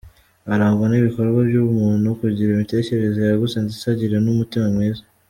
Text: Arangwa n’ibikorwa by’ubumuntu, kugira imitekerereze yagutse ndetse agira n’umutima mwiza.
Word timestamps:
Arangwa 0.53 0.85
n’ibikorwa 0.87 1.39
by’ubumuntu, 1.47 2.07
kugira 2.19 2.49
imitekerereze 2.55 3.19
yagutse 3.23 3.57
ndetse 3.63 3.85
agira 3.93 4.17
n’umutima 4.21 4.65
mwiza. 4.75 5.03